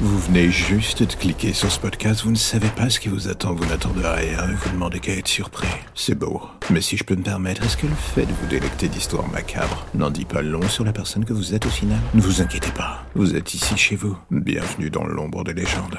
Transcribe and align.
Vous 0.00 0.20
venez 0.20 0.48
juste 0.48 1.02
de 1.02 1.12
cliquer 1.12 1.52
sur 1.52 1.72
ce 1.72 1.80
podcast, 1.80 2.22
vous 2.22 2.30
ne 2.30 2.36
savez 2.36 2.68
pas 2.68 2.88
ce 2.88 3.00
qui 3.00 3.08
vous 3.08 3.26
attend, 3.26 3.52
vous 3.52 3.66
n'attendez 3.66 4.06
rien 4.06 4.48
et 4.48 4.54
vous 4.54 4.70
demandez 4.70 5.00
qu'à 5.00 5.12
être 5.12 5.26
surpris. 5.26 5.66
C'est 5.96 6.14
beau. 6.14 6.40
Mais 6.70 6.80
si 6.80 6.96
je 6.96 7.02
peux 7.02 7.16
me 7.16 7.24
permettre, 7.24 7.64
est-ce 7.64 7.76
que 7.76 7.88
le 7.88 7.94
fait 7.96 8.24
de 8.24 8.32
vous 8.32 8.46
délecter 8.46 8.86
d'histoires 8.86 9.26
macabres 9.26 9.86
n'en 9.94 10.10
dit 10.10 10.24
pas 10.24 10.40
long 10.40 10.62
sur 10.68 10.84
la 10.84 10.92
personne 10.92 11.24
que 11.24 11.32
vous 11.32 11.52
êtes 11.52 11.66
au 11.66 11.70
final? 11.70 11.98
Ne 12.14 12.20
vous 12.20 12.40
inquiétez 12.40 12.70
pas, 12.70 13.04
vous 13.16 13.34
êtes 13.34 13.54
ici 13.54 13.76
chez 13.76 13.96
vous. 13.96 14.16
Bienvenue 14.30 14.88
dans 14.88 15.04
l'ombre 15.04 15.42
des 15.42 15.54
légendes. 15.54 15.98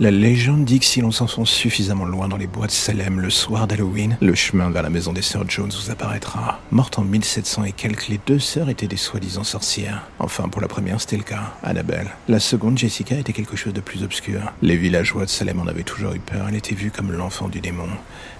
La 0.00 0.12
légende 0.12 0.64
dit 0.64 0.78
que 0.78 0.84
si 0.84 1.00
l'on 1.00 1.10
s'enfonce 1.10 1.50
suffisamment 1.50 2.04
loin 2.04 2.28
dans 2.28 2.36
les 2.36 2.46
bois 2.46 2.68
de 2.68 2.70
Salem 2.70 3.18
le 3.18 3.30
soir 3.30 3.66
d'Halloween, 3.66 4.16
le 4.20 4.36
chemin 4.36 4.70
vers 4.70 4.84
la 4.84 4.90
maison 4.90 5.12
des 5.12 5.22
sœurs 5.22 5.42
Jones 5.48 5.72
vous 5.72 5.90
apparaîtra. 5.90 6.60
Mortes 6.70 7.00
en 7.00 7.02
1700 7.02 7.64
et 7.64 7.72
quelques, 7.72 8.06
les 8.06 8.20
deux 8.24 8.38
sœurs 8.38 8.70
étaient 8.70 8.86
des 8.86 8.96
soi-disant 8.96 9.42
sorcières. 9.42 10.06
Enfin, 10.20 10.48
pour 10.48 10.60
la 10.60 10.68
première, 10.68 11.00
c'était 11.00 11.16
le 11.16 11.24
cas, 11.24 11.52
Annabelle. 11.64 12.06
La 12.28 12.38
seconde, 12.38 12.78
Jessica, 12.78 13.16
était 13.16 13.32
quelque 13.32 13.56
chose 13.56 13.74
de 13.74 13.80
plus 13.80 14.04
obscur. 14.04 14.40
Les 14.62 14.76
villageois 14.76 15.24
de 15.24 15.30
Salem 15.30 15.58
en 15.58 15.66
avaient 15.66 15.82
toujours 15.82 16.12
eu 16.12 16.20
peur, 16.20 16.46
elle 16.48 16.54
était 16.54 16.76
vue 16.76 16.92
comme 16.92 17.10
l'enfant 17.10 17.48
du 17.48 17.58
démon. 17.58 17.88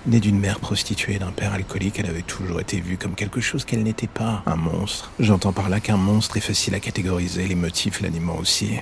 Née 0.07 0.21
d'une 0.21 0.39
mère 0.39 0.61
prostituée 0.61 1.17
et 1.17 1.19
d'un 1.19 1.33
père 1.33 1.55
alcoolique, 1.55 1.99
elle 1.99 2.09
avait 2.09 2.23
toujours 2.23 2.61
été 2.61 2.81
vue 2.81 2.99
comme 2.99 3.17
quelque 3.17 3.41
chose 3.41 3.65
qu'elle 3.65 3.83
n'était 3.83 4.07
pas, 4.07 4.45
un 4.47 4.55
monstre. 4.55 5.11
J'entends 5.19 5.53
par 5.53 5.69
là 5.69 5.81
qu'un 5.81 5.97
monstre 5.97 6.37
est 6.37 6.41
facile 6.41 6.77
à 6.77 6.81
catégoriser, 6.81 7.49
les 7.49 7.57
motifs 7.57 8.01
l'animant 8.01 8.37
aussi. 8.39 8.77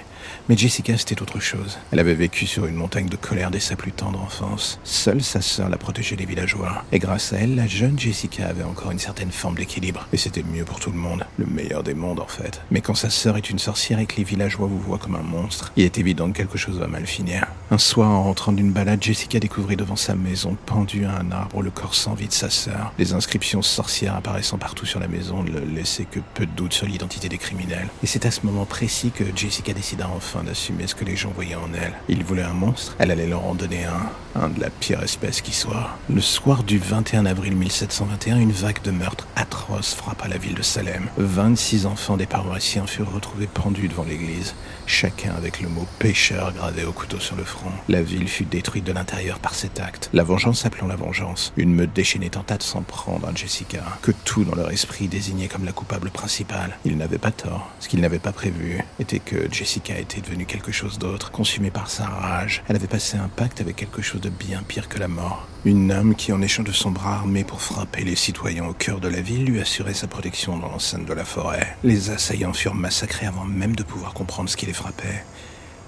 Mais 0.49 0.57
Jessica, 0.57 0.97
c'était 0.99 1.23
autre 1.23 1.41
chose. 1.41 1.79
Elle 1.91 2.01
avait 2.01 2.15
vécu 2.15 2.47
sur 2.47 2.66
une 2.69 2.77
montagne 2.77 3.09
de 3.09 3.17
colère 3.17 3.51
dès 3.51 3.61
sa 3.61 3.77
plus 3.77 3.93
tendre 3.93 4.21
enfance. 4.21 4.79
Seule 4.85 5.23
sa 5.23 5.41
sœur 5.41 5.69
la 5.69 5.77
protégeait 5.77 6.17
des 6.17 6.27
villageois. 6.27 6.85
Et 6.93 6.99
grâce 6.99 7.33
à 7.33 7.39
elle, 7.39 7.55
la 7.55 7.67
jeune 7.67 7.99
Jessica 7.99 8.47
avait 8.47 8.63
encore 8.63 8.91
une 8.91 8.99
certaine 8.99 9.31
forme 9.31 9.57
d'équilibre. 9.57 10.07
Et 10.13 10.17
c'était 10.17 10.43
mieux 10.43 10.65
pour 10.65 10.81
tout 10.81 10.91
le 10.91 10.99
monde. 10.99 11.27
Le 11.39 11.47
meilleur 11.47 11.83
des 11.83 11.95
mondes, 11.95 12.21
en 12.21 12.27
fait. 12.27 12.61
Mais 12.71 12.81
quand 12.81 12.95
sa 12.95 13.11
sœur 13.11 13.37
est 13.37 13.51
une 13.51 13.59
sorcière 13.59 13.99
et 13.99 14.07
que 14.07 14.17
les 14.17 14.25
villageois 14.25 14.67
vous 14.67 14.79
voient 14.79 14.99
comme 14.99 15.17
un 15.17 15.23
monstre, 15.23 15.73
il 15.77 15.85
est 15.85 15.99
évident 15.99 16.31
que 16.31 16.37
quelque 16.37 16.59
chose 16.59 16.79
va 16.79 16.87
mal 16.87 17.07
finir. 17.07 17.47
Un 17.71 17.79
soir, 17.79 18.11
en 18.11 18.23
rentrant 18.23 18.53
d'une 18.53 18.73
balade, 18.73 19.03
Jessica 19.03 19.41
découvrit 19.41 19.77
devant 19.77 19.97
sa 19.97 20.15
maison, 20.15 20.57
pendu 20.67 21.05
à 21.05 21.19
un 21.19 21.31
arbre, 21.33 21.63
le 21.63 21.71
corps 21.71 21.95
sans 21.95 22.15
vie 22.15 22.29
de 22.29 22.33
sa 22.33 22.51
sœur. 22.51 22.93
Les 22.99 23.13
inscriptions 23.13 23.63
sorcières 23.63 24.15
apparaissant 24.15 24.59
partout 24.59 24.87
sur 24.87 25.01
la 25.01 25.09
maison 25.09 25.43
ne 25.43 25.59
laissaient 25.61 26.05
que 26.05 26.21
peu 26.35 26.47
de 26.47 26.53
doute 26.53 26.73
sur 26.73 26.87
l'identité 26.87 27.29
des 27.29 27.39
criminels. 27.39 27.89
Et 28.03 28.07
c'est 28.07 28.27
à 28.27 28.31
ce 28.31 28.45
moment 28.45 28.65
précis 28.65 29.11
que 29.11 29.25
Jessica 29.35 29.73
décida 29.73 30.09
enfin 30.15 30.43
d'assumer 30.43 30.87
ce 30.87 30.95
que 30.95 31.05
les 31.05 31.17
gens 31.17 31.31
voyaient 31.31 31.55
en 31.55 31.73
elle. 31.75 31.93
Ils 32.09 32.25
voulaient 32.25 32.43
monstre, 32.57 32.97
elle 32.99 33.11
allait 33.11 33.27
leur 33.27 33.45
en 33.45 33.55
donner 33.55 33.85
un, 33.85 34.41
un 34.41 34.49
de 34.49 34.61
la 34.61 34.71
pire 34.71 35.03
espèce 35.03 35.41
qui 35.41 35.53
soit. 35.53 35.91
Le 36.13 36.21
soir 36.21 36.63
du 36.63 36.79
21 36.79 37.27
avril 37.27 37.57
1721, 37.57 38.39
une 38.39 38.53
vague 38.53 38.83
de 38.83 38.91
meurtres 38.91 39.27
atroces 39.37 39.95
frappa 39.95 40.29
la 40.29 40.39
ville 40.39 40.55
de 40.55 40.63
Salem. 40.63 41.07
26 41.17 41.87
enfants 41.87 42.17
des 42.17 42.27
paroissiens 42.27 42.87
furent 42.87 43.13
retrouvés 43.13 43.49
pendus 43.53 43.89
devant 43.89 44.05
l'église, 44.05 44.55
chacun 44.87 45.35
avec 45.37 45.61
le 45.61 45.69
mot 45.69 45.87
pécheur 45.99 46.53
gravé 46.53 46.85
au 46.85 46.93
couteau 46.93 47.21
sur 47.21 47.37
le 47.37 47.45
front. 47.45 47.71
La 47.89 48.03
ville 48.03 48.29
fut 48.29 48.45
détruite 48.45 48.85
de 48.85 48.93
l'intérieur 48.93 49.39
par 49.39 49.55
cet 49.55 49.81
acte. 49.81 50.11
La 50.13 50.25
vengeance 50.25 50.67
appelant 50.67 50.87
la 50.87 50.97
vengeance. 50.97 51.53
Une 51.57 51.75
meute 51.75 51.93
déchaînée 51.93 52.31
tenta 52.31 52.57
de 52.57 52.63
s'en 52.63 52.83
prendre 52.83 53.29
à 53.29 53.35
Jessica, 53.35 53.83
que 54.03 54.13
tout 54.25 54.45
dans 54.45 54.55
leur 54.55 54.71
esprit 54.71 55.09
désignait 55.09 55.49
comme 55.49 55.65
la 55.65 55.73
coupable 55.73 56.11
principale. 56.11 56.79
Ils 56.85 56.97
n'avaient 56.97 57.19
pas 57.19 57.31
tort. 57.31 57.71
Ce 57.81 57.89
qu'ils 57.89 58.01
n'avaient 58.01 58.19
pas 58.19 58.33
prévu 58.33 58.83
était 58.99 59.19
que 59.19 59.53
Jessica 59.53 59.99
était 59.99 60.21
devenue 60.21 60.47
quelque 60.47 60.73
chose 60.73 60.99
d'autre, 60.99 61.31
consumée 61.31 61.71
par 61.71 61.91
sa 61.91 62.07
rage. 62.07 62.46
Elle 62.69 62.77
avait 62.77 62.87
passé 62.87 63.17
un 63.17 63.29
pacte 63.29 63.61
avec 63.61 63.77
quelque 63.77 64.03
chose 64.03 64.21
de 64.21 64.29
bien 64.29 64.63
pire 64.63 64.89
que 64.89 64.99
la 64.99 65.09
mort. 65.09 65.47
Une 65.65 65.91
âme 65.91 66.15
qui, 66.15 66.33
en 66.33 66.43
échange 66.43 66.67
de 66.67 66.73
son 66.73 66.91
bras 66.91 67.15
armé 67.15 67.45
pour 67.45 67.61
frapper 67.61 68.05
les 68.05 68.17
citoyens 68.17 68.67
au 68.67 68.73
cœur 68.73 69.01
de 69.01 69.09
la 69.09 69.21
ville, 69.21 69.45
lui 69.45 69.61
assurait 69.61 69.95
sa 69.95 70.07
protection 70.07 70.57
dans 70.57 70.69
l'enceinte 70.69 71.07
de 71.07 71.13
la 71.13 71.25
forêt. 71.25 71.77
Les 71.83 72.11
assaillants 72.11 72.53
furent 72.53 72.75
massacrés 72.75 73.27
avant 73.27 73.45
même 73.45 73.75
de 73.75 73.83
pouvoir 73.83 74.15
comprendre 74.15 74.49
ce 74.49 74.57
qui 74.57 74.67
les 74.67 74.73
frappait. 74.73 75.25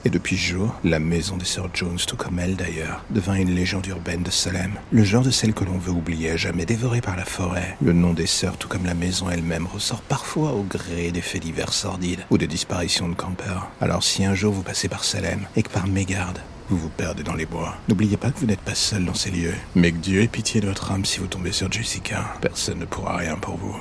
Et 0.04 0.10
depuis 0.10 0.36
ce 0.36 0.52
jour, 0.52 0.74
la 0.84 1.00
maison 1.00 1.36
des 1.36 1.44
sœurs 1.44 1.70
Jones, 1.74 1.98
tout 2.06 2.16
comme 2.16 2.38
elle 2.38 2.54
d'ailleurs, 2.54 3.04
devint 3.10 3.34
une 3.34 3.54
légende 3.54 3.86
urbaine 3.88 4.22
de 4.22 4.30
Salem. 4.30 4.74
Le 4.92 5.02
genre 5.02 5.24
de 5.24 5.30
celle 5.30 5.54
que 5.54 5.64
l'on 5.64 5.78
veut 5.78 5.92
oublier, 5.92 6.30
à 6.30 6.36
jamais 6.36 6.66
dévorée 6.66 7.00
par 7.00 7.16
la 7.16 7.24
forêt. 7.24 7.76
Le 7.82 7.92
nom 7.92 8.12
des 8.12 8.26
sœurs, 8.26 8.56
tout 8.56 8.68
comme 8.68 8.86
la 8.86 8.94
maison 8.94 9.28
elle-même, 9.28 9.66
ressort 9.66 10.02
parfois 10.02 10.52
au 10.52 10.62
gré 10.62 11.10
des 11.10 11.20
faits 11.20 11.42
divers 11.42 11.72
sordides 11.72 12.24
ou 12.30 12.38
des 12.38 12.46
disparitions 12.46 13.08
de 13.08 13.14
campeurs. 13.14 13.70
Alors 13.80 14.04
si 14.04 14.24
un 14.24 14.34
jour 14.34 14.52
vous 14.52 14.62
passez 14.62 14.88
par 14.88 15.04
Salem 15.04 15.46
et 15.56 15.62
que 15.62 15.70
par 15.70 15.88
mégarde, 15.88 16.38
vous 16.68 16.76
vous 16.76 16.88
perdez 16.90 17.22
dans 17.22 17.34
les 17.34 17.46
bois. 17.46 17.76
N'oubliez 17.88 18.16
pas 18.16 18.30
que 18.30 18.38
vous 18.38 18.46
n'êtes 18.46 18.60
pas 18.60 18.74
seul 18.74 19.04
dans 19.04 19.14
ces 19.14 19.30
lieux, 19.30 19.54
mais 19.74 19.92
que 19.92 19.98
Dieu 19.98 20.22
ait 20.22 20.28
pitié 20.28 20.60
de 20.60 20.66
votre 20.66 20.92
âme 20.92 21.04
si 21.04 21.18
vous 21.18 21.26
tombez 21.26 21.52
sur 21.52 21.70
Jessica. 21.70 22.34
Personne 22.40 22.80
ne 22.80 22.84
pourra 22.84 23.16
rien 23.16 23.36
pour 23.36 23.56
vous. 23.56 23.76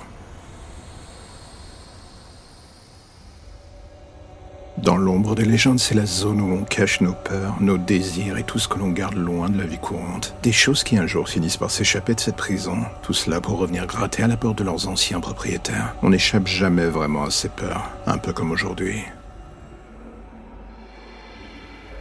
Dans 4.78 4.96
l'ombre 4.96 5.34
des 5.34 5.44
légendes, 5.44 5.80
c'est 5.80 5.96
la 5.96 6.06
zone 6.06 6.40
où 6.40 6.54
on 6.54 6.64
cache 6.64 7.02
nos 7.02 7.14
peurs, 7.14 7.60
nos 7.60 7.80
désirs 7.80 8.38
et 8.38 8.44
tout 8.44 8.60
ce 8.60 8.68
que 8.68 8.78
l'on 8.78 8.90
garde 8.90 9.16
loin 9.16 9.50
de 9.50 9.58
la 9.58 9.66
vie 9.66 9.80
courante. 9.80 10.36
Des 10.44 10.52
choses 10.52 10.84
qui 10.84 10.98
un 10.98 11.08
jour 11.08 11.28
finissent 11.28 11.58
par 11.58 11.72
s'échapper 11.72 12.14
de 12.14 12.20
cette 12.20 12.36
prison. 12.36 12.78
Tout 13.02 13.14
cela 13.14 13.42
pour 13.42 13.58
revenir 13.58 13.88
gratter 13.88 14.22
à 14.22 14.28
la 14.28 14.38
porte 14.38 14.60
de 14.60 14.64
leurs 14.64 14.88
anciens 14.88 15.20
propriétaires. 15.20 15.96
On 16.04 16.12
n'échappe 16.12 16.48
jamais 16.48 16.86
vraiment 16.86 17.24
à 17.24 17.32
ces 17.32 17.50
peurs, 17.50 17.90
un 18.06 18.20
peu 18.20 18.34
comme 18.34 18.52
aujourd'hui. 18.52 19.02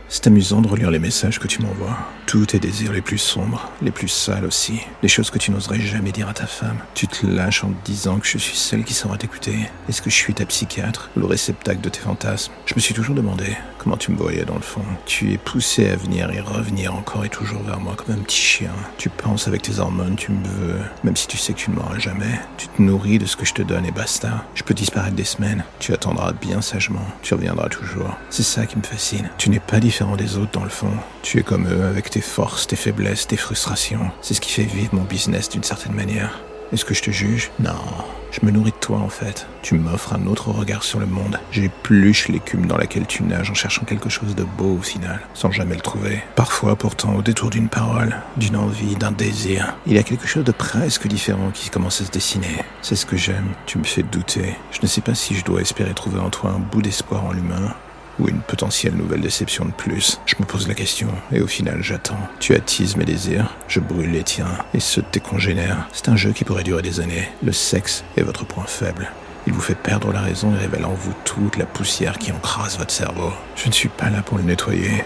C'est 0.08 0.28
amusant 0.28 0.60
de 0.60 0.68
relire 0.68 0.92
les 0.92 1.00
messages 1.00 1.40
que 1.40 1.48
tu 1.48 1.62
m'envoies. 1.62 1.98
Tous 2.26 2.46
tes 2.46 2.60
désirs 2.60 2.92
les 2.92 3.00
plus 3.00 3.18
sombres, 3.18 3.72
les 3.82 3.90
plus 3.90 4.06
sales 4.06 4.44
aussi. 4.44 4.80
Les 5.02 5.08
choses 5.08 5.30
que 5.30 5.38
tu 5.38 5.50
n'oserais 5.50 5.80
jamais 5.80 6.12
dire 6.12 6.28
à 6.28 6.32
ta 6.32 6.46
femme. 6.46 6.78
Tu 6.94 7.08
te 7.08 7.26
lâches 7.26 7.64
en 7.64 7.70
te 7.70 7.84
disant 7.84 8.18
que 8.18 8.26
je 8.26 8.38
suis 8.38 8.56
celle 8.56 8.84
qui 8.84 8.94
saura 8.94 9.18
t'écouter. 9.18 9.68
Est-ce 9.88 10.00
que 10.00 10.10
je 10.10 10.14
suis 10.14 10.34
ta 10.34 10.46
psychiatre, 10.46 11.10
le 11.16 11.26
réceptacle 11.26 11.80
de 11.80 11.88
tes 11.88 11.98
fantasmes? 11.98 12.52
Je 12.66 12.74
me 12.76 12.80
suis 12.80 12.94
toujours 12.94 13.16
demandé 13.16 13.56
comment 13.86 13.96
tu 13.96 14.10
me 14.10 14.16
voyais 14.16 14.44
dans 14.44 14.56
le 14.56 14.62
fond. 14.62 14.82
Tu 15.04 15.32
es 15.32 15.38
poussé 15.38 15.88
à 15.88 15.94
venir 15.94 16.28
et 16.32 16.40
revenir 16.40 16.92
encore 16.92 17.24
et 17.24 17.28
toujours 17.28 17.62
vers 17.62 17.78
moi 17.78 17.94
comme 17.94 18.16
un 18.16 18.18
petit 18.18 18.36
chien. 18.36 18.72
Tu 18.98 19.08
penses 19.08 19.46
avec 19.46 19.62
tes 19.62 19.78
hormones, 19.78 20.16
tu 20.16 20.32
me 20.32 20.44
veux, 20.44 20.80
même 21.04 21.14
si 21.14 21.28
tu 21.28 21.36
sais 21.36 21.52
que 21.52 21.58
tu 21.58 21.70
ne 21.70 21.76
m'auras 21.76 21.96
jamais. 21.96 22.40
Tu 22.56 22.66
te 22.66 22.82
nourris 22.82 23.20
de 23.20 23.26
ce 23.26 23.36
que 23.36 23.44
je 23.44 23.54
te 23.54 23.62
donne 23.62 23.86
et 23.86 23.92
basta. 23.92 24.44
Je 24.56 24.64
peux 24.64 24.74
disparaître 24.74 25.14
des 25.14 25.22
semaines. 25.22 25.62
Tu 25.78 25.92
attendras 25.92 26.32
bien 26.32 26.62
sagement. 26.62 27.06
Tu 27.22 27.34
reviendras 27.34 27.68
toujours. 27.68 28.10
C'est 28.28 28.42
ça 28.42 28.66
qui 28.66 28.76
me 28.76 28.82
fascine. 28.82 29.30
Tu 29.38 29.50
n'es 29.50 29.60
pas 29.60 29.78
différent 29.78 30.16
des 30.16 30.36
autres 30.36 30.50
dans 30.50 30.64
le 30.64 30.68
fond. 30.68 30.90
Tu 31.22 31.38
es 31.38 31.44
comme 31.44 31.68
eux 31.68 31.84
avec 31.84 32.10
tes 32.10 32.20
forces, 32.20 32.66
tes 32.66 32.74
faiblesses, 32.74 33.28
tes 33.28 33.36
frustrations. 33.36 34.10
C'est 34.20 34.34
ce 34.34 34.40
qui 34.40 34.50
fait 34.50 34.64
vivre 34.64 34.96
mon 34.96 35.04
business 35.04 35.48
d'une 35.48 35.62
certaine 35.62 35.94
manière. 35.94 36.40
Est-ce 36.72 36.84
que 36.84 36.94
je 36.94 37.02
te 37.02 37.10
juge? 37.10 37.50
Non. 37.60 37.70
Je 38.32 38.44
me 38.44 38.50
nourris 38.50 38.72
de 38.72 38.76
toi 38.76 38.98
en 38.98 39.08
fait. 39.08 39.46
Tu 39.62 39.76
m'offres 39.76 40.12
un 40.12 40.26
autre 40.26 40.50
regard 40.50 40.82
sur 40.82 40.98
le 40.98 41.06
monde. 41.06 41.38
J'épluche 41.52 42.28
l'écume 42.28 42.66
dans 42.66 42.76
laquelle 42.76 43.06
tu 43.06 43.22
nages 43.22 43.50
en 43.50 43.54
cherchant 43.54 43.84
quelque 43.84 44.10
chose 44.10 44.34
de 44.34 44.44
beau 44.44 44.76
au 44.78 44.82
final, 44.82 45.20
sans 45.32 45.50
jamais 45.50 45.76
le 45.76 45.80
trouver. 45.80 46.22
Parfois 46.34 46.76
pourtant 46.76 47.14
au 47.14 47.22
détour 47.22 47.50
d'une 47.50 47.68
parole, 47.68 48.16
d'une 48.36 48.56
envie, 48.56 48.96
d'un 48.96 49.12
désir, 49.12 49.76
il 49.86 49.94
y 49.94 49.98
a 49.98 50.02
quelque 50.02 50.26
chose 50.26 50.44
de 50.44 50.52
presque 50.52 51.06
différent 51.06 51.50
qui 51.54 51.70
commence 51.70 52.00
à 52.02 52.04
se 52.04 52.10
dessiner. 52.10 52.64
C'est 52.82 52.96
ce 52.96 53.06
que 53.06 53.16
j'aime. 53.16 53.54
Tu 53.64 53.78
me 53.78 53.84
fais 53.84 54.02
douter. 54.02 54.56
Je 54.72 54.80
ne 54.82 54.86
sais 54.86 55.00
pas 55.00 55.14
si 55.14 55.34
je 55.34 55.44
dois 55.44 55.60
espérer 55.60 55.94
trouver 55.94 56.18
en 56.20 56.30
toi 56.30 56.50
un 56.50 56.58
bout 56.58 56.82
d'espoir 56.82 57.24
en 57.24 57.32
l'humain 57.32 57.74
ou 58.18 58.28
une 58.28 58.40
potentielle 58.40 58.94
nouvelle 58.94 59.20
déception 59.20 59.64
de 59.64 59.72
plus. 59.72 60.20
Je 60.26 60.36
me 60.38 60.44
pose 60.44 60.68
la 60.68 60.74
question, 60.74 61.08
et 61.32 61.40
au 61.40 61.46
final 61.46 61.82
j'attends. 61.82 62.18
Tu 62.40 62.54
attises 62.54 62.96
mes 62.96 63.04
désirs, 63.04 63.54
je 63.68 63.80
brûle 63.80 64.12
les 64.12 64.22
tiens, 64.22 64.58
et 64.74 64.80
ceux 64.80 65.02
de 65.02 65.06
tes 65.06 65.20
congénères. 65.20 65.88
C'est 65.92 66.08
un 66.08 66.16
jeu 66.16 66.32
qui 66.32 66.44
pourrait 66.44 66.64
durer 66.64 66.82
des 66.82 67.00
années. 67.00 67.28
Le 67.42 67.52
sexe 67.52 68.04
est 68.16 68.22
votre 68.22 68.46
point 68.46 68.66
faible. 68.66 69.10
Il 69.46 69.52
vous 69.52 69.60
fait 69.60 69.76
perdre 69.76 70.12
la 70.12 70.20
raison 70.20 70.52
et 70.54 70.58
révèle 70.58 70.84
en 70.84 70.94
vous 70.94 71.14
toute 71.24 71.56
la 71.56 71.66
poussière 71.66 72.18
qui 72.18 72.32
encrase 72.32 72.78
votre 72.78 72.90
cerveau. 72.90 73.32
Je 73.54 73.68
ne 73.68 73.72
suis 73.72 73.88
pas 73.88 74.10
là 74.10 74.22
pour 74.22 74.38
le 74.38 74.44
nettoyer. 74.44 75.04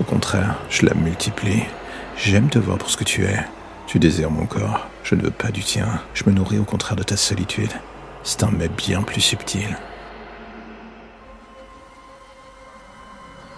Au 0.00 0.04
contraire, 0.04 0.56
je 0.68 0.84
la 0.84 0.94
multiplie. 0.94 1.62
J'aime 2.16 2.48
te 2.48 2.58
voir 2.58 2.78
pour 2.78 2.90
ce 2.90 2.96
que 2.96 3.04
tu 3.04 3.24
es. 3.24 3.38
Tu 3.86 4.00
désires 4.00 4.30
mon 4.30 4.46
corps. 4.46 4.88
Je 5.04 5.14
ne 5.14 5.22
veux 5.22 5.30
pas 5.30 5.52
du 5.52 5.62
tien. 5.62 5.86
Je 6.14 6.24
me 6.26 6.32
nourris 6.32 6.58
au 6.58 6.64
contraire 6.64 6.96
de 6.96 7.04
ta 7.04 7.16
solitude. 7.16 7.70
C'est 8.24 8.42
un 8.42 8.50
mets 8.50 8.68
bien 8.68 9.02
plus 9.02 9.20
subtil. 9.20 9.76